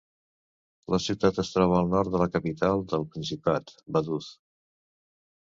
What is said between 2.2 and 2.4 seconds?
la